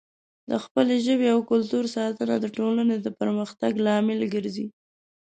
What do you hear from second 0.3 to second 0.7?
د